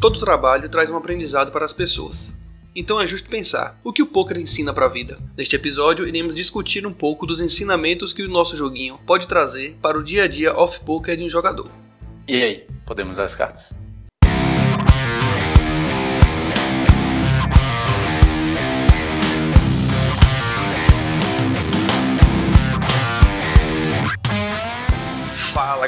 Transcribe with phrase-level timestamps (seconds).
[0.00, 2.32] todo trabalho traz um aprendizado para as pessoas.
[2.74, 5.18] Então é justo pensar, o que o poker ensina para a vida?
[5.36, 9.98] Neste episódio, iremos discutir um pouco dos ensinamentos que o nosso joguinho pode trazer para
[9.98, 11.68] o dia a dia off-poker de um jogador.
[12.28, 13.76] E aí, podemos dar as cartas?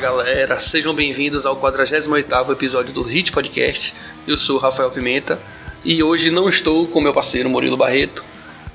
[0.00, 3.94] Galera, sejam bem-vindos ao 48º episódio do Hit Podcast.
[4.26, 5.38] Eu sou Rafael Pimenta
[5.84, 8.24] e hoje não estou com meu parceiro Murilo Barreto.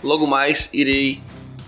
[0.03, 1.19] Logo mais irei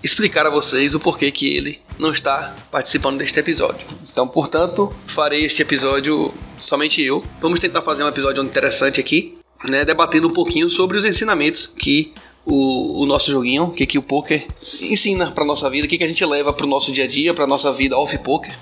[0.03, 3.87] explicar a vocês o porquê que ele não está participando deste episódio.
[4.11, 7.23] Então, portanto, farei este episódio somente eu.
[7.41, 12.13] Vamos tentar fazer um episódio interessante aqui, né, debatendo um pouquinho sobre os ensinamentos que
[12.47, 14.47] o, o, nosso joguinho, o que, que o poker
[14.81, 17.07] ensina para nossa vida, o que, que a gente leva para o nosso dia a
[17.07, 18.57] dia, para nossa vida off poker.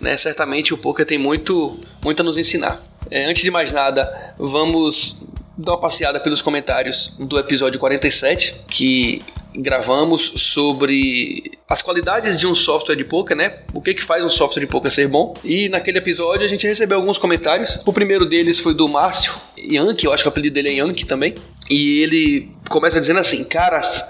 [0.00, 0.16] Né?
[0.16, 2.82] Certamente o poker tem muito, muito a nos ensinar.
[3.10, 5.24] É, antes de mais nada, vamos
[5.56, 9.20] dar uma passeada pelos comentários do episódio 47, que
[9.56, 13.58] gravamos sobre as qualidades de um software de poker, né?
[13.72, 15.34] O que que faz um software de poker ser bom?
[15.44, 17.78] E naquele episódio a gente recebeu alguns comentários.
[17.86, 21.06] O primeiro deles foi do Márcio Yankee, eu acho que o apelido dele é Yankee
[21.06, 21.34] também.
[21.68, 24.04] E ele começa dizendo assim: "Caras,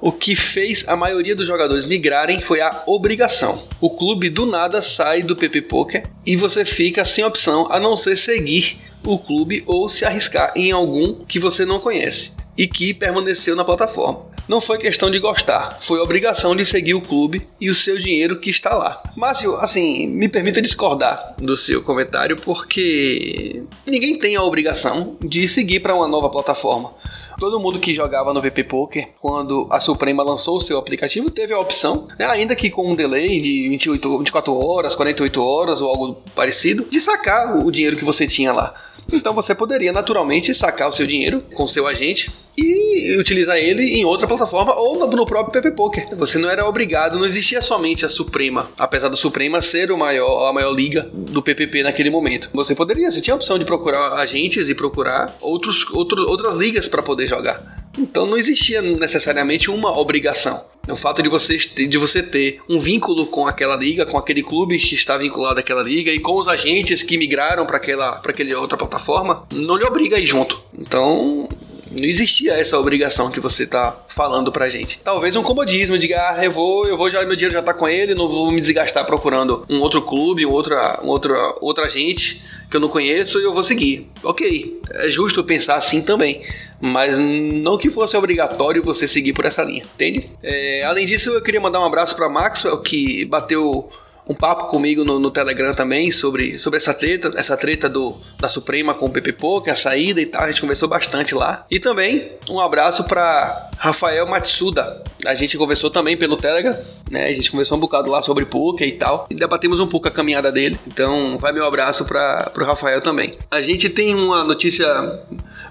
[0.00, 3.64] o que fez a maioria dos jogadores migrarem foi a obrigação.
[3.80, 7.94] O clube do nada sai do PP Poker e você fica sem opção a não
[7.96, 12.94] ser seguir o clube ou se arriscar em algum que você não conhece e que
[12.94, 14.29] permaneceu na plataforma.
[14.50, 18.40] Não foi questão de gostar, foi obrigação de seguir o clube e o seu dinheiro
[18.40, 19.00] que está lá.
[19.16, 25.78] Márcio, assim, me permita discordar do seu comentário porque ninguém tem a obrigação de seguir
[25.78, 26.92] para uma nova plataforma.
[27.38, 31.54] Todo mundo que jogava no VP Poker, quando a Suprema lançou o seu aplicativo, teve
[31.54, 35.88] a opção, né, ainda que com um delay de 28, 24 horas, 48 horas ou
[35.88, 38.74] algo parecido, de sacar o dinheiro que você tinha lá.
[39.12, 44.04] Então você poderia naturalmente sacar o seu dinheiro com seu agente e utilizar ele em
[44.04, 46.16] outra plataforma ou no próprio PP Poker.
[46.16, 50.48] Você não era obrigado, não existia somente a Suprema, apesar da Suprema ser o maior,
[50.48, 52.50] a maior liga do PPP naquele momento.
[52.52, 56.88] Você poderia, você tinha a opção de procurar agentes e procurar outros, outro, outras ligas
[56.88, 57.79] para poder jogar.
[57.98, 60.64] Então não existia necessariamente uma obrigação.
[60.88, 64.78] O fato de você, de você ter um vínculo com aquela liga, com aquele clube
[64.78, 68.78] que está vinculado àquela liga e com os agentes que migraram para aquela, aquela outra
[68.78, 70.60] plataforma, não lhe obriga a ir junto.
[70.76, 71.48] Então,
[71.90, 75.00] não existia essa obrigação que você tá falando pra gente.
[75.02, 77.88] Talvez um comodismo, diga, ah, eu vou, eu vou já, meu dinheiro já tá com
[77.88, 82.42] ele, não vou me desgastar procurando um outro clube, um outra, um outro, outra agente
[82.70, 84.08] que eu não conheço e eu vou seguir.
[84.22, 86.42] Ok, é justo pensar assim também.
[86.80, 90.30] Mas não que fosse obrigatório você seguir por essa linha, entende?
[90.42, 93.90] É, além disso, eu queria mandar um abraço para Maxwell, que bateu
[94.30, 98.48] um papo comigo no, no, Telegram também sobre, sobre essa treta, essa treta do, da
[98.48, 100.42] Suprema com o PP Poker, a saída e tal.
[100.42, 101.66] A gente conversou bastante lá.
[101.68, 105.02] E também um abraço para Rafael Matsuda.
[105.24, 106.76] A gente conversou também pelo Telegram,
[107.10, 107.28] né?
[107.28, 109.26] A gente conversou um bocado lá sobre poker e tal.
[109.30, 110.78] E debatemos um pouco a caminhada dele.
[110.86, 113.38] Então, vai meu abraço para o Rafael também.
[113.50, 114.86] A gente tem uma notícia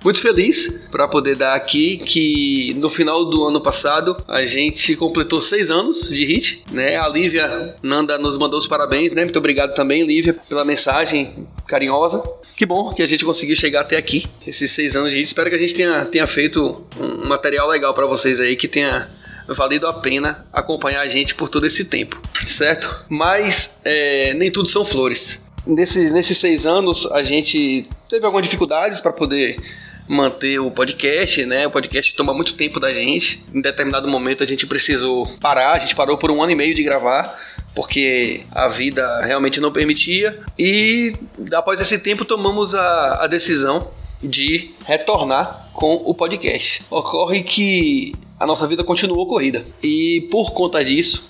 [0.04, 5.40] muito feliz para poder dar aqui que no final do ano passado a gente completou
[5.40, 6.98] seis anos de hit, né?
[6.98, 9.24] A Lívia Nanda nos mandou os parabéns, né?
[9.24, 12.24] Muito obrigado também, Lívia, pela mensagem carinhosa.
[12.60, 15.28] Que bom que a gente conseguiu chegar até aqui, esses seis anos de hit.
[15.28, 19.10] Espero que a gente tenha, tenha feito um material legal para vocês aí, que tenha
[19.48, 23.06] valido a pena acompanhar a gente por todo esse tempo, certo?
[23.08, 25.40] Mas é, nem tudo são flores.
[25.66, 29.58] Nesses, nesses seis anos a gente teve algumas dificuldades para poder
[30.06, 31.66] manter o podcast, né?
[31.66, 33.42] O podcast toma muito tempo da gente.
[33.54, 36.76] Em determinado momento a gente precisou parar, a gente parou por um ano e meio
[36.76, 37.40] de gravar
[37.76, 40.40] porque a vida realmente não permitia.
[40.58, 41.14] E
[41.54, 43.90] após esse tempo tomamos a, a decisão
[44.22, 46.82] de retornar com o podcast.
[46.90, 51.30] Ocorre que a nossa vida continuou corrida e por conta disso,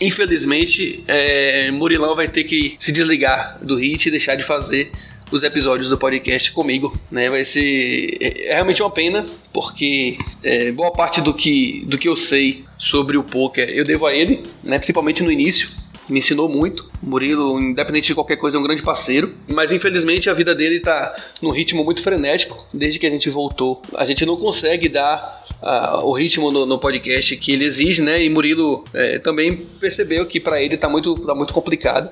[0.00, 4.92] infelizmente, é, Murilão vai ter que se desligar do hit e deixar de fazer
[5.30, 7.28] os episódios do podcast comigo, né?
[7.28, 12.08] Vai ser é, é realmente uma pena porque é, boa parte do que do que
[12.08, 14.78] eu sei sobre o poker eu devo a ele, né?
[14.78, 15.70] Principalmente no início,
[16.08, 16.88] me ensinou muito.
[17.02, 19.34] O Murilo, independente de qualquer coisa, é um grande parceiro.
[19.48, 23.82] Mas infelizmente a vida dele tá num ritmo muito frenético desde que a gente voltou.
[23.94, 28.22] A gente não consegue dar uh, o ritmo no, no, podcast que ele exige, né?
[28.22, 32.10] E Murilo é, também percebeu que para ele tá muito, tá muito complicado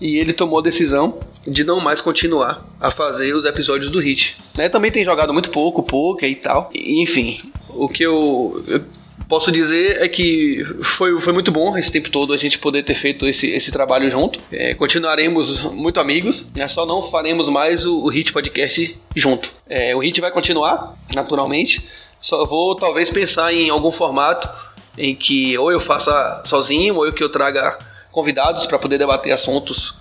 [0.00, 4.36] e ele tomou a decisão de não mais continuar a fazer os episódios do Hit.
[4.56, 4.68] Né?
[4.68, 6.70] Também tem jogado muito pouco, pouco e tal.
[6.74, 7.38] E, enfim,
[7.68, 8.82] o que eu, eu
[9.28, 12.94] posso dizer é que foi, foi muito bom esse tempo todo a gente poder ter
[12.94, 14.38] feito esse, esse trabalho junto.
[14.52, 16.68] É, continuaremos muito amigos, né?
[16.68, 19.52] só não faremos mais o, o Hit Podcast junto.
[19.68, 21.86] É, o Hit vai continuar, naturalmente,
[22.20, 24.48] só vou talvez pensar em algum formato
[24.96, 27.78] em que ou eu faça sozinho ou eu que eu traga
[28.10, 29.96] convidados para poder debater assuntos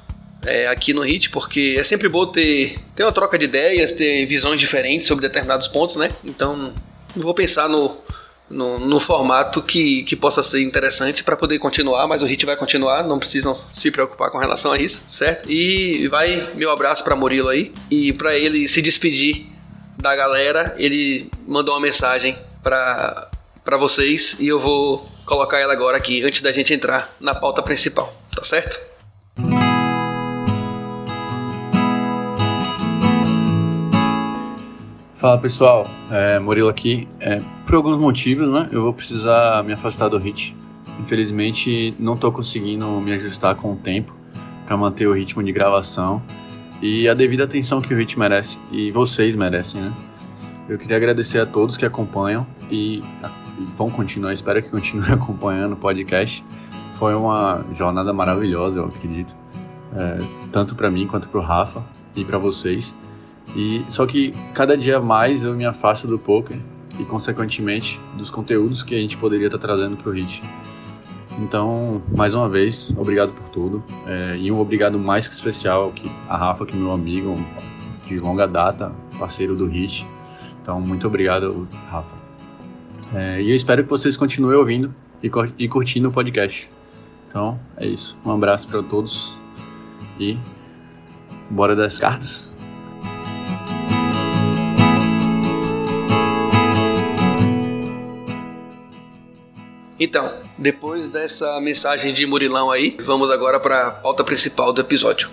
[0.46, 4.26] é, aqui no HIT, porque é sempre bom ter, ter uma troca de ideias, ter
[4.26, 6.12] visões diferentes sobre determinados pontos, né?
[6.24, 6.74] Então,
[7.16, 7.98] vou pensar no,
[8.50, 12.56] no, no, formato que, que possa ser interessante para poder continuar, mas o HIT vai
[12.56, 15.50] continuar, não precisam se preocupar com relação a isso, certo?
[15.52, 19.48] E vai meu abraço para Murilo aí, e para ele se despedir
[19.98, 23.30] da galera, ele mandou uma mensagem para
[23.64, 27.64] para vocês e eu vou colocar ela agora aqui antes da gente entrar na pauta
[27.64, 28.78] principal, tá certo?
[35.24, 37.08] Fala pessoal, é, Murilo aqui.
[37.22, 40.54] É, por alguns motivos, né, eu vou precisar me afastar do HIT.
[41.00, 44.14] Infelizmente, não estou conseguindo me ajustar com o tempo
[44.66, 46.22] para manter o ritmo de gravação
[46.82, 49.94] e a devida atenção que o HIT merece e vocês merecem, né?
[50.68, 55.72] Eu queria agradecer a todos que acompanham e, e vão continuar, espero que continuem acompanhando
[55.72, 56.44] o podcast.
[56.96, 59.34] Foi uma jornada maravilhosa, eu acredito,
[59.96, 60.18] é,
[60.52, 61.82] tanto para mim quanto para o Rafa
[62.14, 62.94] e para vocês.
[63.56, 66.58] E só que cada dia mais eu me afasto do poker
[67.00, 70.42] e consequentemente dos conteúdos que a gente poderia estar trazendo para o Hit.
[71.40, 73.84] Então, mais uma vez, obrigado por tudo.
[74.06, 77.36] É, e um obrigado mais que especial que a Rafa, que é meu amigo
[78.08, 80.06] de longa data, parceiro do Hit.
[80.62, 82.16] Então, muito obrigado, Rafa.
[83.14, 86.70] É, e eu espero que vocês continuem ouvindo e, e curtindo o podcast.
[87.28, 88.18] Então, é isso.
[88.24, 89.36] Um abraço para todos
[90.20, 90.38] e
[91.50, 92.53] bora das cartas.
[100.04, 105.30] Então, depois dessa mensagem de Murilão aí, vamos agora para a pauta principal do episódio.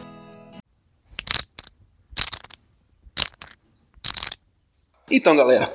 [5.10, 5.72] Então, galera,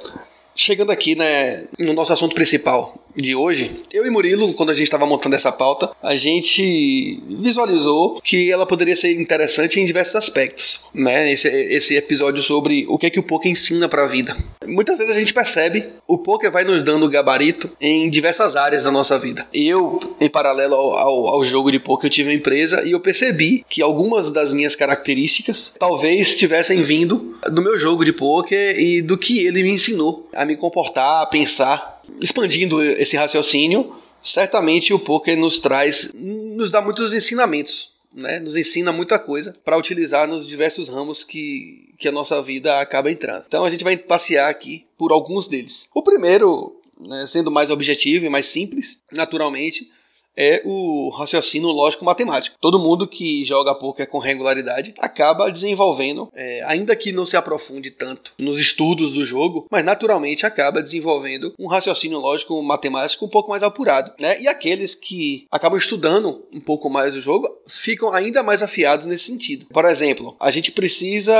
[0.55, 4.83] chegando aqui né, no nosso assunto principal, de hoje, eu e Murilo, quando a gente
[4.83, 10.81] estava montando essa pauta, a gente visualizou que ela poderia ser interessante em diversos aspectos,
[10.93, 11.31] né?
[11.31, 14.35] Esse, esse episódio sobre o que é que o poker ensina para a vida.
[14.67, 18.91] Muitas vezes a gente percebe o poker vai nos dando gabarito em diversas áreas da
[18.91, 19.47] nossa vida.
[19.53, 22.99] Eu, em paralelo ao, ao, ao jogo de poker, eu tive uma empresa e eu
[22.99, 29.01] percebi que algumas das minhas características talvez tivessem vindo do meu jogo de poker e
[29.01, 34.99] do que ele me ensinou a me comportar, a pensar expandindo esse raciocínio, certamente o
[34.99, 38.39] poker nos traz, nos dá muitos ensinamentos, né?
[38.39, 43.11] Nos ensina muita coisa para utilizar nos diversos ramos que, que a nossa vida acaba
[43.11, 43.45] entrando.
[43.47, 45.87] Então a gente vai passear aqui por alguns deles.
[45.93, 49.89] O primeiro, né, sendo mais objetivo e mais simples, naturalmente,
[50.35, 52.57] é o raciocínio lógico-matemático.
[52.59, 57.91] Todo mundo que joga poker com regularidade acaba desenvolvendo, é, ainda que não se aprofunde
[57.91, 63.63] tanto nos estudos do jogo, mas naturalmente acaba desenvolvendo um raciocínio lógico-matemático um pouco mais
[63.63, 64.11] apurado.
[64.19, 64.41] Né?
[64.41, 69.25] E aqueles que acabam estudando um pouco mais o jogo ficam ainda mais afiados nesse
[69.25, 69.65] sentido.
[69.67, 71.33] Por exemplo, a gente precisa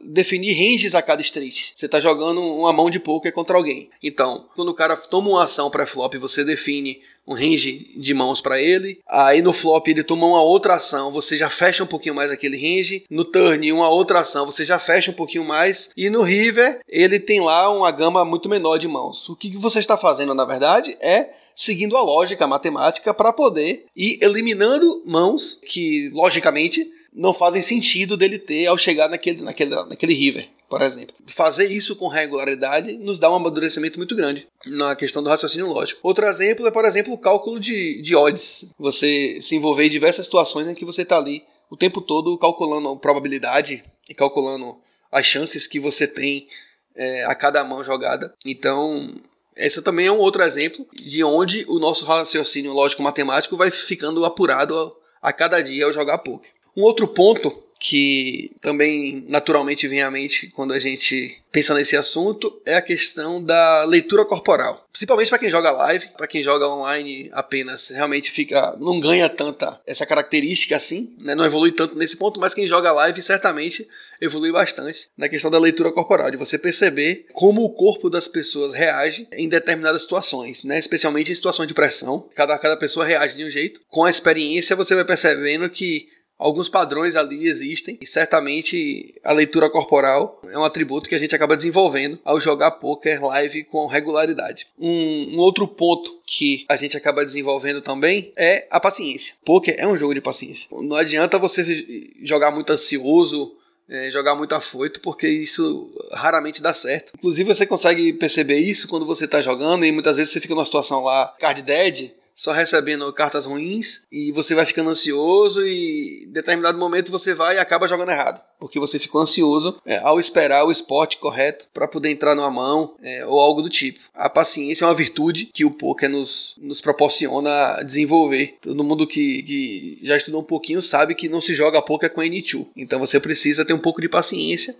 [0.00, 1.70] definir ranges a cada street.
[1.74, 3.88] Você está jogando uma mão de poker contra alguém.
[4.02, 8.60] Então, quando o cara toma uma ação pré-flop, você define um range de mãos para
[8.60, 8.98] ele.
[9.08, 12.56] Aí no flop ele toma uma outra ação, você já fecha um pouquinho mais aquele
[12.56, 13.04] range.
[13.10, 15.90] No turn, uma outra ação, você já fecha um pouquinho mais.
[15.96, 19.28] E no river, ele tem lá uma gama muito menor de mãos.
[19.28, 23.86] O que você está fazendo, na verdade, é seguindo a lógica a matemática para poder
[23.94, 30.14] ir eliminando mãos que, logicamente, não fazem sentido dele ter ao chegar naquele, naquele, naquele
[30.14, 31.14] river por exemplo.
[31.28, 36.00] Fazer isso com regularidade nos dá um amadurecimento muito grande na questão do raciocínio lógico.
[36.02, 38.66] Outro exemplo é, por exemplo, o cálculo de, de odds.
[38.76, 42.96] Você se envolver em diversas situações em que você está ali o tempo todo calculando
[42.96, 44.76] probabilidade e calculando
[45.12, 46.48] as chances que você tem
[46.96, 48.34] é, a cada mão jogada.
[48.44, 49.14] Então,
[49.56, 54.76] esse também é um outro exemplo de onde o nosso raciocínio lógico-matemático vai ficando apurado
[55.22, 56.50] a, a cada dia ao jogar poker.
[56.76, 62.60] Um outro ponto que também naturalmente vem à mente quando a gente pensa nesse assunto
[62.64, 64.88] é a questão da leitura corporal.
[64.90, 69.78] Principalmente para quem joga live, para quem joga online apenas, realmente fica não ganha tanta
[69.86, 71.34] essa característica assim, né?
[71.34, 73.86] Não evolui tanto nesse ponto, mas quem joga live certamente
[74.18, 78.72] evolui bastante na questão da leitura corporal, de você perceber como o corpo das pessoas
[78.72, 80.78] reage em determinadas situações, né?
[80.78, 82.30] Especialmente em situações de pressão.
[82.34, 83.80] Cada cada pessoa reage de um jeito.
[83.90, 89.70] Com a experiência você vai percebendo que alguns padrões ali existem e certamente a leitura
[89.70, 94.66] corporal é um atributo que a gente acaba desenvolvendo ao jogar poker live com regularidade.
[94.78, 99.34] Um, um, outro ponto que a gente acaba desenvolvendo também é a paciência.
[99.44, 100.68] Poker é um jogo de paciência.
[100.72, 103.56] Não adianta você jogar muito ansioso.
[103.86, 107.12] É, jogar muito afoito, porque isso raramente dá certo.
[107.18, 110.64] Inclusive, você consegue perceber isso quando você está jogando, e muitas vezes você fica numa
[110.64, 116.32] situação lá, card dead, só recebendo cartas ruins e você vai ficando ansioso e em
[116.32, 118.42] determinado momento você vai e acaba jogando errado.
[118.58, 122.96] Porque você ficou ansioso é, ao esperar o esporte correto para poder entrar numa mão
[123.02, 124.00] é, ou algo do tipo.
[124.12, 128.56] A paciência é uma virtude que o poker nos, nos proporciona desenvolver.
[128.60, 132.20] Todo mundo que, que já estudou um pouquinho sabe que não se joga poker com
[132.20, 132.66] N2.
[132.76, 134.74] Então você precisa ter um pouco de paciência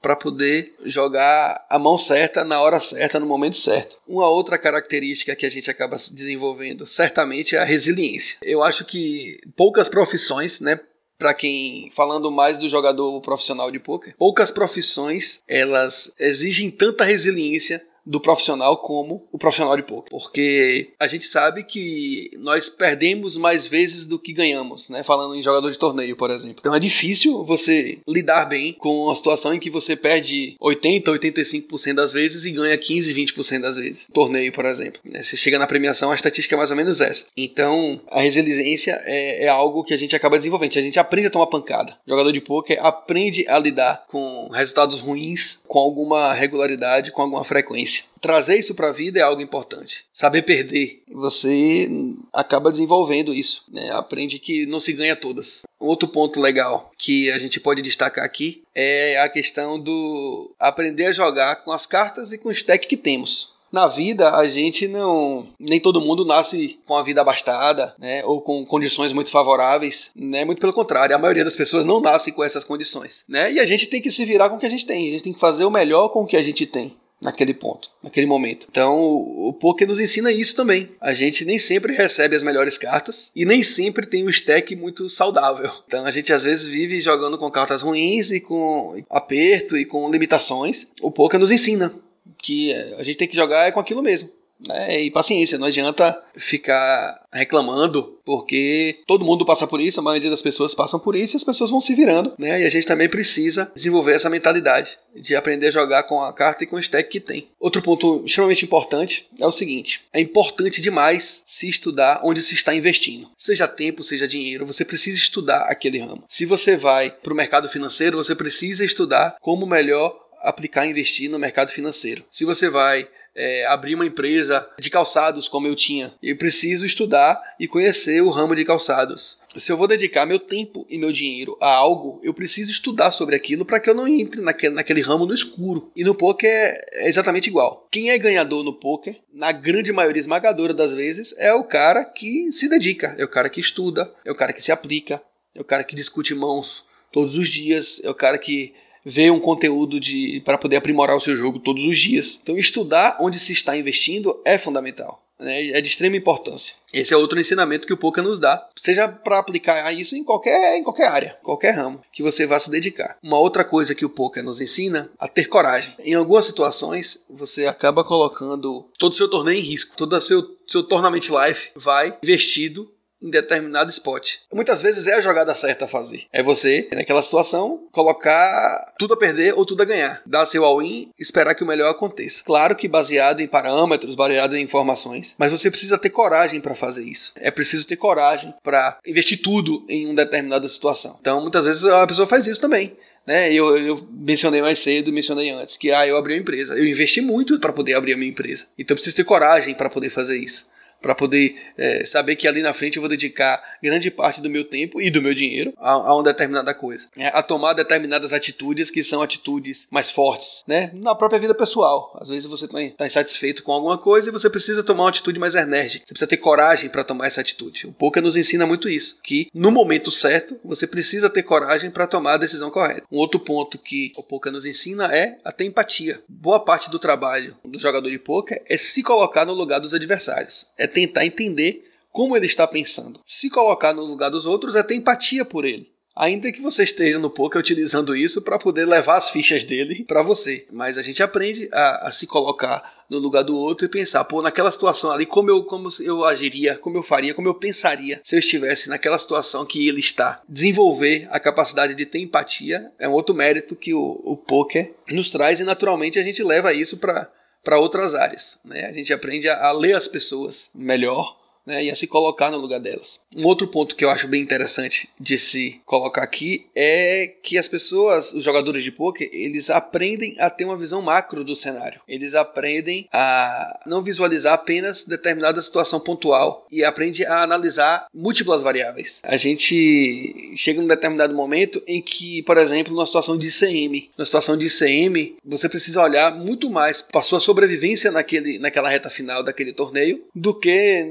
[0.00, 3.98] para poder jogar a mão certa na hora certa, no momento certo.
[4.06, 8.38] Uma outra característica que a gente acaba desenvolvendo certamente é a resiliência.
[8.42, 10.80] Eu acho que poucas profissões, né,
[11.18, 17.84] para quem falando mais do jogador profissional de poker, poucas profissões elas exigem tanta resiliência
[18.04, 20.10] do profissional como o profissional de poker.
[20.10, 25.02] Porque a gente sabe que nós perdemos mais vezes do que ganhamos, né?
[25.02, 26.56] Falando em jogador de torneio, por exemplo.
[26.60, 31.94] Então é difícil você lidar bem com uma situação em que você perde 80, 85%
[31.94, 34.06] das vezes e ganha 15, 20% das vezes.
[34.12, 35.00] Torneio, por exemplo.
[35.04, 35.22] Né?
[35.22, 37.26] Você chega na premiação, a estatística é mais ou menos essa.
[37.36, 40.70] Então, a resiliência é, é algo que a gente acaba desenvolvendo.
[40.76, 41.96] A gente aprende a tomar pancada.
[42.06, 47.44] O jogador de poker aprende a lidar com resultados ruins com alguma regularidade, com alguma
[47.44, 47.89] frequência
[48.20, 50.04] trazer isso para a vida é algo importante.
[50.12, 51.88] Saber perder, você
[52.32, 53.90] acaba desenvolvendo isso, né?
[53.92, 55.62] aprende que não se ganha todas.
[55.78, 61.12] Outro ponto legal que a gente pode destacar aqui é a questão do aprender a
[61.12, 63.58] jogar com as cartas e com o stack que temos.
[63.72, 65.46] Na vida, a gente não.
[65.58, 68.24] Nem todo mundo nasce com a vida abastada, né?
[68.24, 70.44] Ou com condições muito favoráveis, né?
[70.44, 73.52] Muito pelo contrário, a maioria das pessoas não nasce com essas condições, né?
[73.52, 75.08] E a gente tem que se virar com o que a gente tem.
[75.08, 77.90] A gente tem que fazer o melhor com o que a gente tem naquele ponto,
[78.02, 78.66] naquele momento.
[78.70, 80.88] Então, o poker nos ensina isso também.
[81.00, 85.10] A gente nem sempre recebe as melhores cartas e nem sempre tem um stack muito
[85.10, 85.70] saudável.
[85.86, 90.10] Então, a gente às vezes vive jogando com cartas ruins e com aperto e com
[90.10, 90.86] limitações.
[91.02, 91.94] O poker nos ensina
[92.38, 94.30] que a gente tem que jogar é com aquilo mesmo.
[94.66, 95.02] Né?
[95.02, 100.42] E paciência, não adianta ficar reclamando, porque todo mundo passa por isso, a maioria das
[100.42, 102.60] pessoas passam por isso e as pessoas vão se virando, né?
[102.60, 106.64] E a gente também precisa desenvolver essa mentalidade de aprender a jogar com a carta
[106.64, 107.48] e com o stack que tem.
[107.58, 112.74] Outro ponto extremamente importante é o seguinte: é importante demais se estudar onde se está
[112.74, 113.30] investindo.
[113.36, 116.24] Seja tempo, seja dinheiro, você precisa estudar aquele ramo.
[116.28, 121.30] Se você vai para o mercado financeiro, você precisa estudar como melhor aplicar e investir
[121.30, 122.24] no mercado financeiro.
[122.30, 126.12] Se você vai é, abrir uma empresa de calçados como eu tinha.
[126.22, 129.38] Eu preciso estudar e conhecer o ramo de calçados.
[129.56, 133.34] Se eu vou dedicar meu tempo e meu dinheiro a algo, eu preciso estudar sobre
[133.34, 135.90] aquilo para que eu não entre naquele, naquele ramo no escuro.
[135.96, 136.48] E no poker
[136.92, 137.88] é exatamente igual.
[137.90, 142.52] Quem é ganhador no poker, na grande maioria esmagadora das vezes, é o cara que
[142.52, 145.20] se dedica, é o cara que estuda, é o cara que se aplica,
[145.54, 148.72] é o cara que discute mãos todos os dias, é o cara que
[149.04, 152.38] ver um conteúdo de para poder aprimorar o seu jogo todos os dias.
[152.42, 155.22] Então, estudar onde se está investindo é fundamental.
[155.40, 155.68] Né?
[155.70, 156.74] É de extrema importância.
[156.92, 160.76] Esse é outro ensinamento que o poker nos dá, seja para aplicar isso em qualquer,
[160.76, 163.16] em qualquer área, qualquer ramo que você vá se dedicar.
[163.22, 165.94] Uma outra coisa que o poker nos ensina a ter coragem.
[166.00, 170.58] Em algumas situações, você acaba colocando todo o seu torneio em risco, todo o seu,
[170.66, 172.90] seu tournament life vai investido
[173.22, 174.36] em determinado spot.
[174.52, 176.24] Muitas vezes é a jogada certa a fazer.
[176.32, 180.22] É você, naquela situação, colocar tudo a perder ou tudo a ganhar.
[180.24, 182.42] Dar seu all-in esperar que o melhor aconteça.
[182.44, 187.04] Claro que baseado em parâmetros, baseado em informações, mas você precisa ter coragem para fazer
[187.04, 187.32] isso.
[187.36, 191.18] É preciso ter coragem para investir tudo em uma determinada situação.
[191.20, 192.96] Então, muitas vezes a pessoa faz isso também.
[193.26, 193.52] Né?
[193.52, 196.76] Eu, eu mencionei mais cedo, mencionei antes, que ah, eu abri uma empresa.
[196.76, 198.66] Eu investi muito para poder abrir a minha empresa.
[198.78, 200.68] Então eu preciso ter coragem para poder fazer isso
[201.00, 204.64] para poder é, saber que ali na frente eu vou dedicar grande parte do meu
[204.64, 208.90] tempo e do meu dinheiro a, a uma determinada coisa, é, a tomar determinadas atitudes
[208.90, 210.90] que são atitudes mais fortes, né?
[210.94, 214.48] Na própria vida pessoal, às vezes você está tá insatisfeito com alguma coisa e você
[214.50, 217.86] precisa tomar uma atitude mais enérgica, você precisa ter coragem para tomar essa atitude.
[217.86, 222.06] O poker nos ensina muito isso, que no momento certo você precisa ter coragem para
[222.06, 223.02] tomar a decisão correta.
[223.10, 226.20] Um outro ponto que o poker nos ensina é a ter empatia.
[226.28, 230.66] Boa parte do trabalho do jogador de poker é se colocar no lugar dos adversários,
[230.76, 233.20] é tentar entender como ele está pensando.
[233.24, 235.90] Se colocar no lugar dos outros é ter empatia por ele.
[236.14, 240.22] Ainda que você esteja no poker utilizando isso para poder levar as fichas dele para
[240.22, 240.66] você.
[240.70, 244.42] Mas a gente aprende a, a, se colocar no lugar do outro e pensar, pô,
[244.42, 248.34] naquela situação ali, como eu, como eu agiria, como eu faria, como eu pensaria se
[248.34, 250.42] eu estivesse naquela situação que ele está.
[250.48, 255.30] Desenvolver a capacidade de ter empatia é um outro mérito que o, o poker nos
[255.30, 257.30] traz e naturalmente a gente leva isso para
[257.62, 258.58] para outras áreas.
[258.64, 258.86] Né?
[258.86, 261.39] A gente aprende a, a ler as pessoas melhor
[261.70, 263.20] né, e a se colocar no lugar delas.
[263.36, 267.68] Um outro ponto que eu acho bem interessante de se colocar aqui é que as
[267.68, 272.00] pessoas, os jogadores de poker, eles aprendem a ter uma visão macro do cenário.
[272.08, 279.20] Eles aprendem a não visualizar apenas determinada situação pontual e aprende a analisar múltiplas variáveis.
[279.22, 284.24] A gente chega num determinado momento em que, por exemplo, numa situação de ICM, na
[284.24, 289.42] situação de ICM, você precisa olhar muito mais para sua sobrevivência naquele, naquela reta final
[289.44, 291.06] daquele torneio do que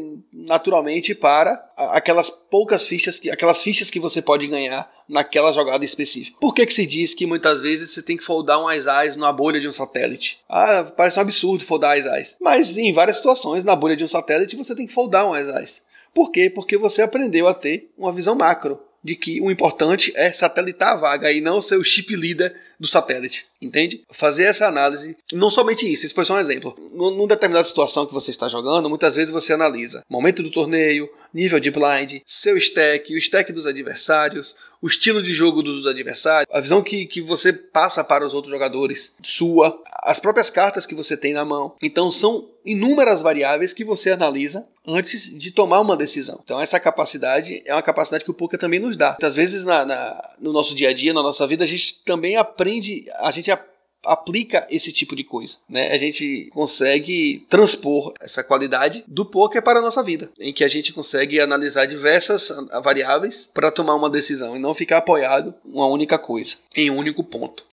[0.49, 6.37] naturalmente para aquelas poucas fichas que aquelas fichas que você pode ganhar naquela jogada específica.
[6.41, 9.31] Por que, que se diz que muitas vezes você tem que foldar um Ais na
[9.31, 10.39] bolha de um satélite?
[10.49, 14.55] Ah, parece um absurdo foldar Ais Mas em várias situações, na bolha de um satélite,
[14.55, 16.49] você tem que foldar um Ais Por quê?
[16.49, 20.97] Porque você aprendeu a ter uma visão macro de que o importante é satelitar a
[20.97, 24.03] vaga e não ser o chip leader do satélite, entende?
[24.11, 26.75] Fazer essa análise, não somente isso, isso foi só um exemplo.
[26.91, 31.59] Numa determinada situação que você está jogando, muitas vezes você analisa momento do torneio, nível
[31.59, 36.59] de blind, seu stack, o stack dos adversários, o estilo de jogo dos adversários, a
[36.61, 41.17] visão que, que você passa para os outros jogadores, sua, as próprias cartas que você
[41.17, 41.75] tem na mão.
[41.81, 46.39] Então são inúmeras variáveis que você analisa antes de tomar uma decisão.
[46.43, 49.11] Então essa capacidade é uma capacidade que o poker também nos dá.
[49.11, 52.35] Muitas vezes na, na, no nosso dia a dia, na nossa vida, a gente também
[52.35, 53.51] aprende, a gente
[54.03, 55.91] aplica esse tipo de coisa, né?
[55.91, 60.67] A gente consegue transpor essa qualidade do poker para a nossa vida, em que a
[60.67, 62.49] gente consegue analisar diversas
[62.83, 66.97] variáveis para tomar uma decisão e não ficar apoiado em uma única coisa, em um
[66.97, 67.68] único ponto.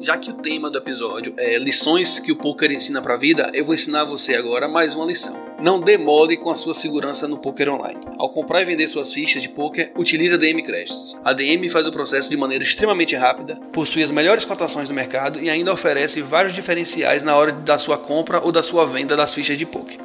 [0.00, 3.50] Já que o tema do episódio é lições que o poker ensina para a vida,
[3.52, 5.38] eu vou ensinar você agora mais uma lição.
[5.62, 8.00] Não demore com a sua segurança no poker online.
[8.16, 11.18] Ao comprar e vender suas fichas de poker, utilize a DM Créditos.
[11.22, 15.38] A DM faz o processo de maneira extremamente rápida, possui as melhores cotações do mercado
[15.38, 19.34] e ainda oferece vários diferenciais na hora da sua compra ou da sua venda das
[19.34, 19.98] fichas de poker.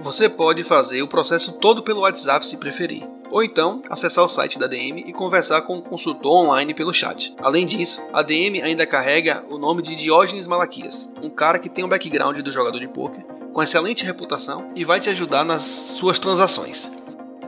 [0.00, 4.58] Você pode fazer o processo todo pelo WhatsApp se preferir ou então acessar o site
[4.58, 7.34] da DM e conversar com o consultor online pelo chat.
[7.40, 11.84] Além disso, a DM ainda carrega o nome de Diógenes Malaquias, um cara que tem
[11.84, 16.18] um background do jogador de poker, com excelente reputação e vai te ajudar nas suas
[16.18, 16.90] transações.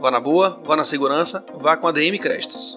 [0.00, 2.76] Vá na boa, vá na segurança, vá com a DM Créditos.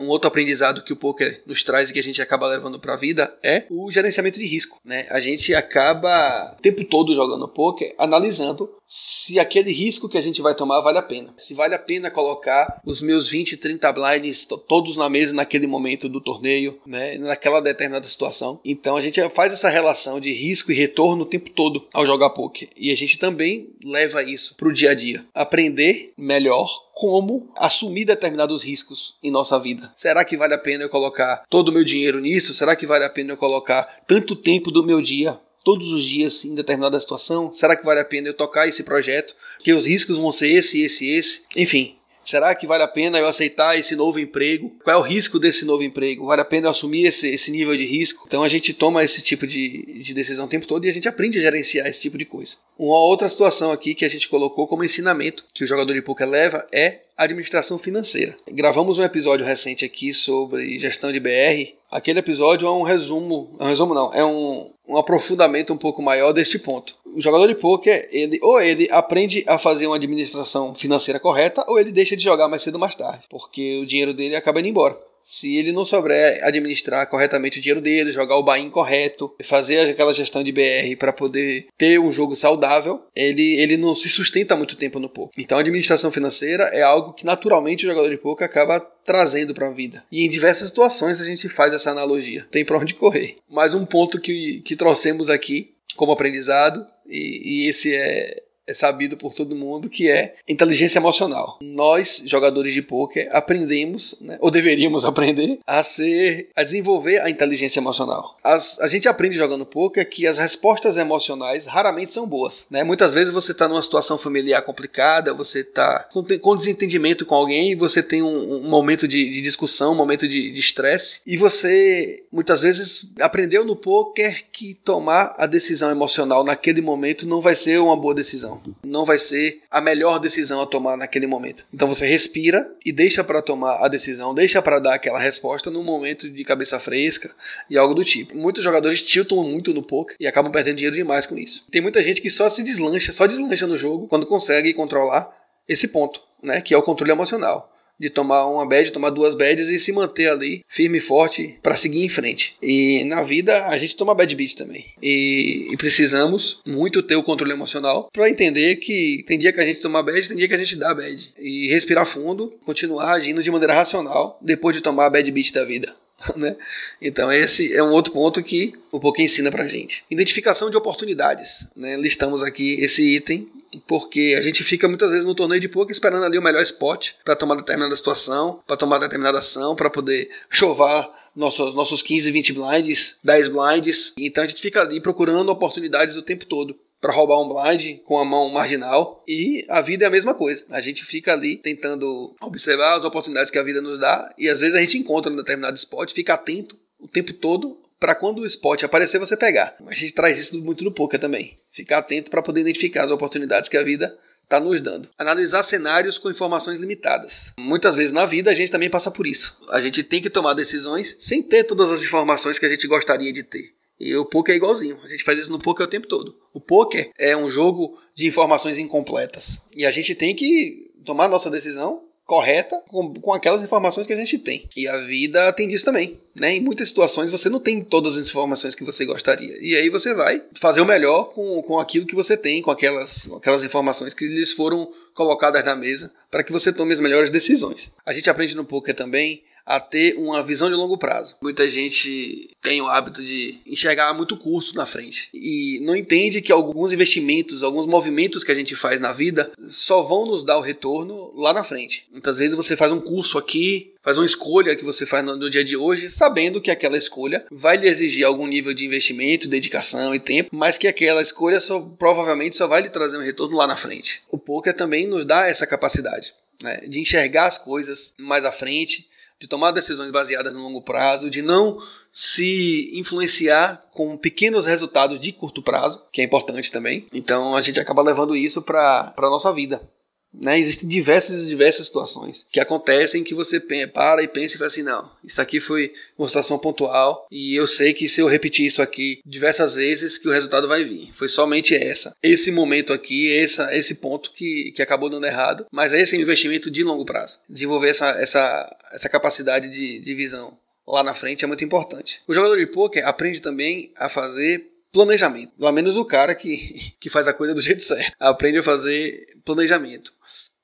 [0.00, 2.94] Um outro aprendizado que o poker nos traz e que a gente acaba levando para
[2.94, 5.06] a vida é o gerenciamento de risco, né?
[5.10, 10.42] A gente acaba o tempo todo jogando poker analisando se aquele risco que a gente
[10.42, 11.32] vai tomar vale a pena.
[11.38, 16.08] Se vale a pena colocar os meus 20, 30 blinds todos na mesa naquele momento
[16.08, 17.16] do torneio, né?
[17.18, 18.60] Naquela determinada situação.
[18.64, 22.30] Então a gente faz essa relação de risco e retorno o tempo todo ao jogar
[22.30, 22.68] poker.
[22.76, 25.24] E a gente também leva isso para o dia a dia.
[25.34, 29.92] Aprender melhor como assumir determinados riscos em nossa vida.
[29.96, 32.54] Será que vale a pena eu colocar todo o meu dinheiro nisso?
[32.54, 36.44] Será que vale a pena eu colocar tanto tempo do meu dia todos os dias
[36.44, 37.52] em determinada situação?
[37.54, 39.34] Será que vale a pena eu tocar esse projeto?
[39.62, 41.44] Que os riscos vão ser esse, esse, esse.
[41.56, 44.72] Enfim, Será que vale a pena eu aceitar esse novo emprego?
[44.84, 46.26] Qual é o risco desse novo emprego?
[46.26, 48.24] Vale a pena eu assumir esse, esse nível de risco?
[48.26, 51.08] Então a gente toma esse tipo de, de decisão o tempo todo e a gente
[51.08, 52.54] aprende a gerenciar esse tipo de coisa.
[52.78, 56.28] Uma outra situação aqui que a gente colocou como ensinamento que o jogador de poker
[56.28, 58.36] leva é administração financeira.
[58.50, 61.74] Gravamos um episódio recente aqui sobre gestão de BR.
[61.90, 66.02] Aquele episódio é um resumo, é um resumo não, é um, um aprofundamento um pouco
[66.02, 66.96] maior deste ponto.
[67.14, 71.78] O jogador de poker, ele ou ele aprende a fazer uma administração financeira correta ou
[71.78, 74.68] ele deixa de jogar mais cedo ou mais tarde, porque o dinheiro dele acaba indo
[74.68, 79.90] embora se ele não souber administrar corretamente o dinheiro dele, jogar o buy correto, fazer
[79.90, 84.56] aquela gestão de BR para poder ter um jogo saudável, ele, ele não se sustenta
[84.56, 85.42] muito tempo no poker.
[85.42, 89.68] Então a administração financeira é algo que naturalmente o jogador de poker acaba trazendo para
[89.68, 90.04] a vida.
[90.10, 92.46] E em diversas situações a gente faz essa analogia.
[92.50, 93.36] Tem para onde correr.
[93.50, 99.16] Mais um ponto que, que trouxemos aqui como aprendizado, e, e esse é é sabido
[99.16, 101.58] por todo mundo que é inteligência emocional.
[101.60, 107.80] Nós, jogadores de poker, aprendemos, né, ou deveríamos aprender, a ser, a desenvolver a inteligência
[107.80, 108.36] emocional.
[108.42, 112.64] As, a gente aprende jogando poker que as respostas emocionais raramente são boas.
[112.70, 112.84] Né?
[112.84, 117.76] Muitas vezes você está numa situação familiar complicada, você está com, com, desentendimento com alguém,
[117.76, 122.60] você tem um, um momento de, de, discussão, um momento de estresse, e você muitas
[122.60, 127.96] vezes aprendeu no poker que tomar a decisão emocional naquele momento não vai ser uma
[127.96, 128.51] boa decisão
[128.84, 131.66] não vai ser a melhor decisão a tomar naquele momento.
[131.72, 135.82] Então você respira e deixa para tomar a decisão, deixa para dar aquela resposta no
[135.82, 137.30] momento de cabeça fresca
[137.70, 138.36] e algo do tipo.
[138.36, 141.64] Muitos jogadores tiltam muito no poker e acabam perdendo dinheiro demais com isso.
[141.70, 145.30] Tem muita gente que só se deslancha, só deslancha no jogo quando consegue controlar
[145.68, 149.68] esse ponto, né, que é o controle emocional de tomar uma bad, tomar duas bads
[149.68, 152.56] e se manter ali firme e forte para seguir em frente.
[152.62, 154.86] E na vida a gente toma bad beat também.
[155.02, 159.66] E, e precisamos muito ter o controle emocional para entender que tem dia que a
[159.66, 161.32] gente toma bad, tem dia que a gente dá bad.
[161.38, 165.64] E respirar fundo, continuar agindo de maneira racional depois de tomar a bad beat da
[165.64, 165.94] vida.
[166.36, 166.56] Né?
[167.00, 170.04] Então esse é um outro ponto que o Poké ensina pra gente.
[170.10, 171.66] Identificação de oportunidades.
[171.76, 171.96] Né?
[171.96, 173.48] Listamos aqui esse item
[173.86, 177.10] porque a gente fica muitas vezes no torneio de poker esperando ali o melhor spot
[177.24, 182.52] para tomar determinada situação, para tomar determinada ação, para poder chovar nossos, nossos 15, 20
[182.52, 184.12] blinds, 10 blinds.
[184.18, 188.16] Então a gente fica ali procurando oportunidades o tempo todo para roubar um blind com
[188.16, 190.64] a mão marginal e a vida é a mesma coisa.
[190.70, 194.60] A gente fica ali tentando observar as oportunidades que a vida nos dá e às
[194.60, 198.46] vezes a gente encontra um determinado spot, fica atento o tempo todo para quando o
[198.46, 199.76] spot aparecer você pegar.
[199.86, 201.56] A gente traz isso muito no poker também.
[201.70, 205.08] Ficar atento para poder identificar as oportunidades que a vida está nos dando.
[205.16, 207.52] Analisar cenários com informações limitadas.
[207.56, 209.56] Muitas vezes na vida a gente também passa por isso.
[209.70, 213.32] A gente tem que tomar decisões sem ter todas as informações que a gente gostaria
[213.32, 213.72] de ter.
[214.00, 214.98] E o poker é igualzinho.
[215.04, 216.36] A gente faz isso no poker o tempo todo.
[216.52, 219.62] O poker é um jogo de informações incompletas.
[219.76, 224.16] E a gente tem que tomar nossa decisão correta com, com aquelas informações que a
[224.16, 224.68] gente tem.
[224.76, 226.20] E a vida tem disso também.
[226.34, 226.56] Né?
[226.56, 229.54] Em muitas situações você não tem todas as informações que você gostaria.
[229.60, 233.30] E aí você vai fazer o melhor com, com aquilo que você tem, com aquelas,
[233.32, 237.90] aquelas informações que lhes foram colocadas na mesa para que você tome as melhores decisões.
[238.06, 241.36] A gente aprende no poker também a ter uma visão de longo prazo.
[241.42, 246.52] Muita gente tem o hábito de enxergar muito curto na frente e não entende que
[246.52, 250.62] alguns investimentos, alguns movimentos que a gente faz na vida só vão nos dar o
[250.62, 252.06] retorno lá na frente.
[252.10, 255.64] Muitas vezes você faz um curso aqui, faz uma escolha que você faz no, dia
[255.64, 260.20] de hoje, sabendo que aquela escolha vai lhe exigir algum nível de investimento, dedicação e
[260.20, 263.76] tempo, mas que aquela escolha só, provavelmente só vai lhe trazer um retorno lá na
[263.76, 264.22] frente.
[264.30, 266.34] O poker também nos dá essa capacidade.
[266.62, 269.08] Né, de enxergar as coisas mais à frente,
[269.42, 275.32] de tomar decisões baseadas no longo prazo, de não se influenciar com pequenos resultados de
[275.32, 277.08] curto prazo, que é importante também.
[277.12, 279.82] Então a gente acaba levando isso para a nossa vida.
[280.32, 280.58] Né?
[280.58, 285.10] Existem diversas diversas situações que acontecem que você para e pensa e fala assim: não,
[285.24, 289.20] isso aqui foi uma situação pontual e eu sei que se eu repetir isso aqui
[289.24, 291.10] diversas vezes, que o resultado vai vir.
[291.14, 295.92] Foi somente essa, esse momento aqui, essa, esse ponto que, que acabou dando errado, mas
[295.92, 297.38] é um investimento de longo prazo.
[297.48, 302.20] Desenvolver essa, essa, essa capacidade de, de visão lá na frente é muito importante.
[302.26, 305.52] O jogador de poker aprende também a fazer planejamento.
[305.58, 308.14] Pelo menos o cara que, que faz a coisa do jeito certo.
[308.20, 310.12] Aprende a fazer planejamento.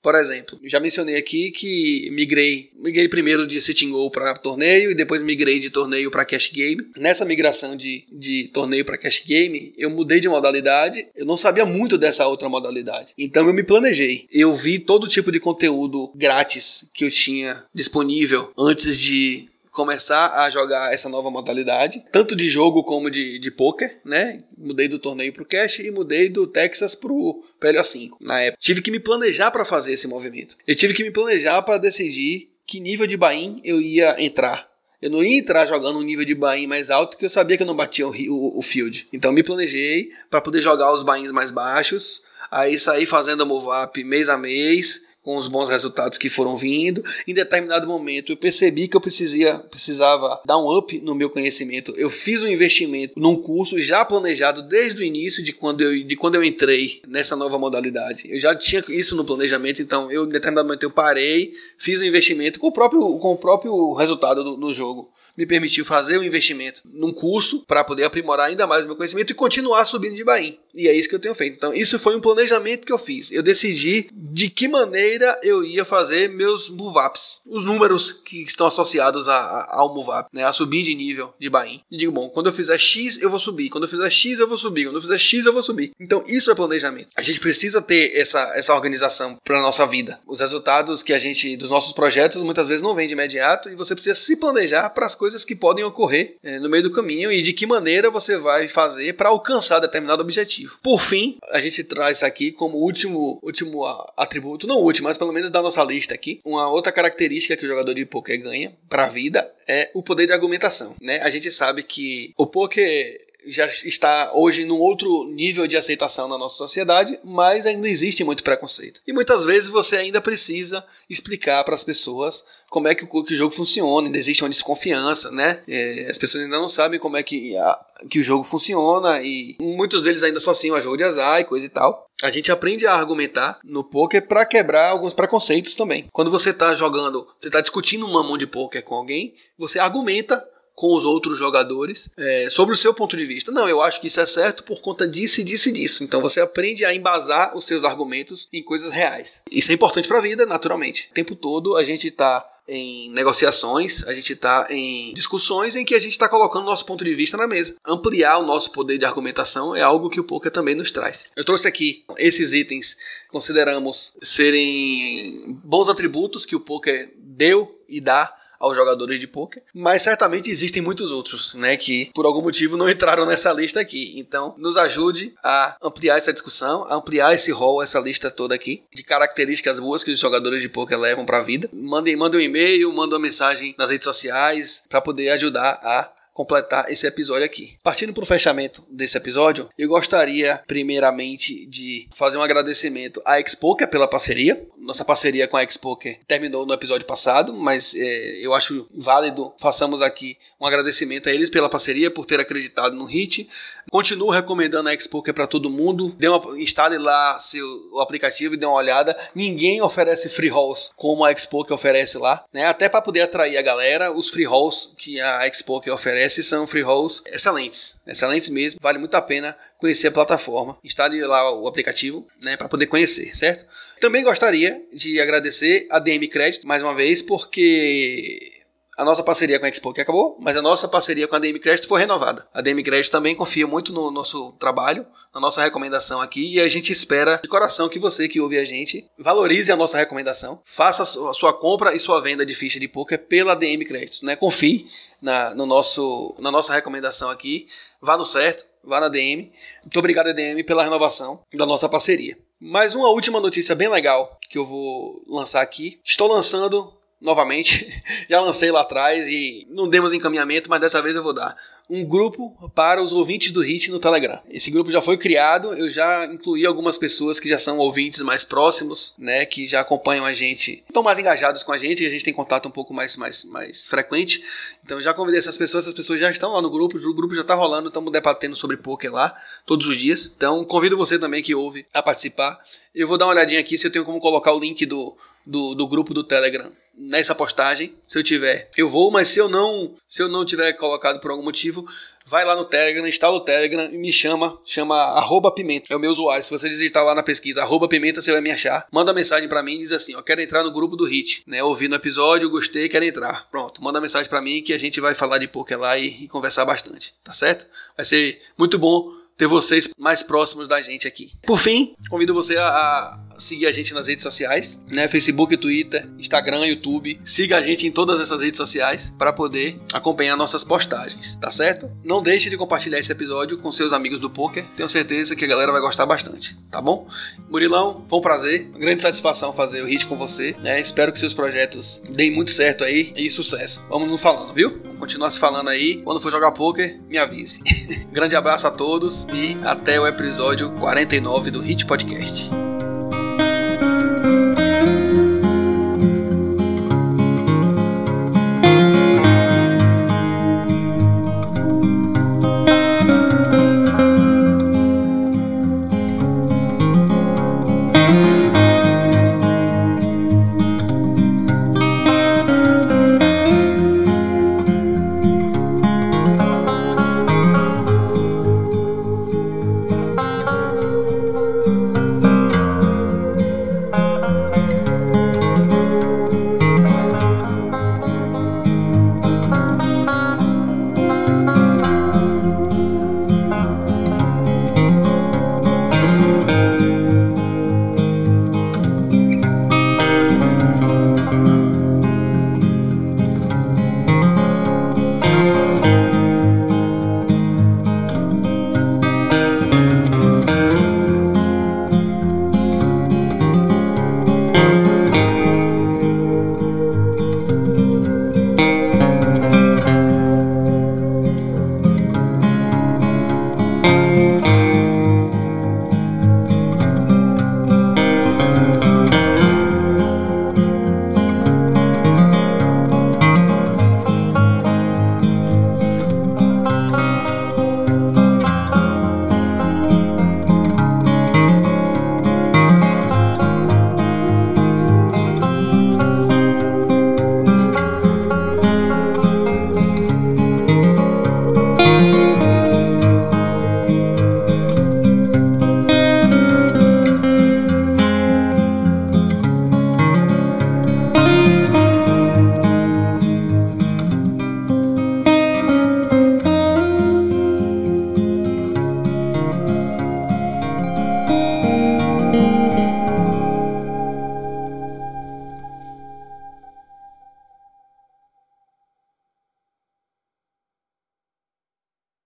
[0.00, 4.94] Por exemplo, já mencionei aqui que migrei, migrei primeiro de Sitting Go para torneio e
[4.94, 6.86] depois migrei de torneio para cash game.
[6.96, 11.04] Nessa migração de, de torneio para cash game, eu mudei de modalidade.
[11.16, 13.12] Eu não sabia muito dessa outra modalidade.
[13.18, 14.26] Então eu me planejei.
[14.32, 20.50] Eu vi todo tipo de conteúdo grátis que eu tinha disponível antes de começar a
[20.50, 24.42] jogar essa nova modalidade, tanto de jogo como de, de poker, né?
[24.56, 28.60] Mudei do torneio pro cash e mudei do Texas pro PLO5 na época.
[28.60, 30.56] Tive que me planejar para fazer esse movimento.
[30.66, 34.68] Eu tive que me planejar para decidir que nível de buy eu ia entrar.
[35.00, 37.62] Eu não ia entrar jogando um nível de buy mais alto que eu sabia que
[37.62, 39.06] eu não batia o, o, o field.
[39.12, 44.02] Então me planejei para poder jogar os buy mais baixos, aí sair fazendo move up
[44.02, 47.02] mês a mês com os bons resultados que foram vindo.
[47.26, 51.94] Em determinado momento eu percebi que eu precisaria, precisava dar um up no meu conhecimento.
[51.96, 56.16] Eu fiz um investimento num curso já planejado desde o início de quando eu, de
[56.16, 58.30] quando eu entrei nessa nova modalidade.
[58.30, 62.04] Eu já tinha isso no planejamento, então eu em determinado momento eu parei, fiz um
[62.04, 66.24] investimento com o próprio, com o próprio resultado do, do jogo me permitiu fazer um
[66.24, 70.24] investimento num curso para poder aprimorar ainda mais o meu conhecimento e continuar subindo de
[70.24, 70.58] Bahia.
[70.74, 71.54] E é isso que eu tenho feito.
[71.54, 73.30] Então, isso foi um planejamento que eu fiz.
[73.30, 79.28] Eu decidi de que maneira eu ia fazer meus MUVAPs, os números que estão associados
[79.28, 81.80] a, a, ao MUVAP, né, a subir de nível de Bahia.
[81.90, 83.70] E digo, bom, quando eu fizer X, eu vou subir.
[83.70, 84.84] Quando eu fizer X, eu vou subir.
[84.84, 85.92] Quando eu fizer X, eu vou subir.
[86.00, 87.08] Então, isso é planejamento.
[87.16, 90.20] A gente precisa ter essa, essa organização para nossa vida.
[90.26, 93.76] Os resultados que a gente, dos nossos projetos, muitas vezes não vêm de imediato e
[93.76, 97.30] você precisa se planejar para as coisas que podem ocorrer é, no meio do caminho
[97.32, 100.78] e de que maneira você vai fazer para alcançar determinado objetivo.
[100.82, 103.84] Por fim, a gente traz aqui como último, último
[104.16, 107.68] atributo, não último, mas pelo menos da nossa lista aqui, uma outra característica que o
[107.68, 111.20] jogador de poker ganha para a vida é o poder de argumentação, né?
[111.22, 116.38] A gente sabe que o poker já está hoje num outro nível de aceitação na
[116.38, 119.00] nossa sociedade, mas ainda existe muito preconceito.
[119.06, 123.34] E muitas vezes você ainda precisa explicar para as pessoas como é que o, que
[123.34, 125.62] o, jogo funciona, ainda existe uma desconfiança, né?
[125.66, 127.78] É, as pessoas ainda não sabem como é que, a,
[128.10, 131.66] que o jogo funciona e muitos deles ainda associam a jogo de azar e coisa
[131.66, 132.06] e tal.
[132.22, 136.06] A gente aprende a argumentar no poker para quebrar alguns preconceitos também.
[136.12, 140.46] Quando você está jogando, você está discutindo uma mão de poker com alguém, você argumenta
[140.78, 143.50] com os outros jogadores é, sobre o seu ponto de vista.
[143.50, 146.04] Não, eu acho que isso é certo por conta disso e disso e disso.
[146.04, 149.42] Então você aprende a embasar os seus argumentos em coisas reais.
[149.50, 151.08] Isso é importante para a vida, naturalmente.
[151.10, 155.94] O tempo todo a gente está em negociações, a gente está em discussões em que
[155.94, 157.74] a gente está colocando nosso ponto de vista na mesa.
[157.84, 161.24] Ampliar o nosso poder de argumentação é algo que o poker também nos traz.
[161.34, 162.96] Eu trouxe aqui esses itens
[163.28, 170.02] consideramos serem bons atributos que o poker deu e dá aos jogadores de poker, mas
[170.02, 174.14] certamente existem muitos outros, né, que por algum motivo não entraram nessa lista aqui.
[174.16, 178.82] Então, nos ajude a ampliar essa discussão, a ampliar esse rol, essa lista toda aqui
[178.94, 181.68] de características boas que os jogadores de poker levam para a vida.
[181.72, 186.88] Mandem, mandem um e-mail, mandem uma mensagem nas redes sociais para poder ajudar a completar
[186.88, 187.76] esse episódio aqui.
[187.82, 193.88] Partindo para o fechamento desse episódio, eu gostaria primeiramente de fazer um agradecimento à Expoker
[193.88, 194.64] pela parceria.
[194.78, 200.00] Nossa parceria com a Expoker terminou no episódio passado, mas é, eu acho válido façamos
[200.00, 203.48] aqui um agradecimento a eles pela parceria, por ter acreditado no HIT.
[203.90, 206.14] Continuo recomendando a Expoker para todo mundo.
[206.18, 209.16] Dê uma, instale lá seu, o aplicativo e dê uma olhada.
[209.34, 212.66] Ninguém oferece free rolls como a Expoker oferece lá, né?
[212.66, 216.82] Até para poder atrair a galera, os free rolls que a Expoker oferece são free
[216.82, 218.80] rolls excelentes, excelentes mesmo.
[218.82, 220.78] Vale muito a pena conhecer a plataforma.
[220.82, 223.64] Instale lá o aplicativo, né, para poder conhecer, certo?
[224.00, 228.57] Também gostaria de agradecer a DM Credit mais uma vez, porque
[228.98, 231.60] a nossa parceria com a Expo que acabou, mas a nossa parceria com a DM
[231.60, 232.48] Credit foi renovada.
[232.52, 236.68] A DM Credit também confia muito no nosso trabalho, na nossa recomendação aqui, e a
[236.68, 241.04] gente espera de coração que você que ouve a gente valorize a nossa recomendação, faça
[241.04, 244.34] a sua compra e sua venda de ficha de poker pela DM Credit, né?
[244.34, 244.88] Confie
[245.22, 247.68] na, no nosso, na nossa recomendação aqui,
[248.02, 249.52] vá no certo, vá na DM.
[249.84, 252.36] Muito obrigado, DM, pela renovação da nossa parceria.
[252.60, 256.00] Mais uma última notícia bem legal que eu vou lançar aqui.
[256.04, 258.02] Estou lançando novamente.
[258.28, 261.56] Já lancei lá atrás e não demos encaminhamento, mas dessa vez eu vou dar.
[261.90, 264.42] Um grupo para os ouvintes do HIT no Telegram.
[264.50, 268.44] Esse grupo já foi criado, eu já incluí algumas pessoas que já são ouvintes mais
[268.44, 272.22] próximos, né, que já acompanham a gente, estão mais engajados com a gente, a gente
[272.22, 274.44] tem contato um pouco mais, mais, mais frequente.
[274.84, 277.40] Então já convidei essas pessoas, essas pessoas já estão lá no grupo, o grupo já
[277.40, 280.30] está rolando, estamos debatendo sobre poker lá todos os dias.
[280.36, 282.60] Então convido você também que ouve a participar.
[282.94, 285.16] Eu vou dar uma olhadinha aqui se eu tenho como colocar o link do,
[285.48, 287.94] do, do grupo do Telegram nessa postagem.
[288.06, 291.30] Se eu tiver, eu vou, mas se eu não, se eu não tiver colocado por
[291.30, 291.86] algum motivo,
[292.26, 295.98] vai lá no Telegram, instala o Telegram e me chama, chama arroba pimenta, é o
[295.98, 296.44] meu usuário.
[296.44, 298.86] Se você digitar lá na pesquisa arroba pimenta, você vai me achar.
[298.90, 301.62] Manda mensagem para mim e diz assim, ó, quero entrar no grupo do Hit, né?
[301.62, 303.48] Ouvi no episódio, gostei, quero entrar.
[303.50, 306.28] Pronto, manda mensagem para mim que a gente vai falar de poker lá e, e
[306.28, 307.66] conversar bastante, tá certo?
[307.96, 311.30] Vai ser muito bom ter vocês mais próximos da gente aqui.
[311.46, 315.06] Por fim, convido você a, seguir a gente nas redes sociais, né?
[315.06, 317.20] Facebook, Twitter, Instagram, YouTube.
[317.24, 321.88] Siga a gente em todas essas redes sociais para poder acompanhar nossas postagens, tá certo?
[322.04, 324.64] Não deixe de compartilhar esse episódio com seus amigos do poker.
[324.76, 327.06] Tenho certeza que a galera vai gostar bastante, tá bom?
[327.48, 330.56] Murilão, foi um prazer, uma grande satisfação fazer o hit com você.
[330.58, 330.80] Né?
[330.80, 333.80] Espero que seus projetos deem muito certo aí e sucesso.
[333.88, 334.80] Vamos nos falando, viu?
[334.82, 336.02] Vamos continuar se falando aí.
[336.02, 337.60] Quando for jogar poker, me avise.
[338.10, 342.50] grande abraço a todos e até o episódio 49 do Hit Podcast.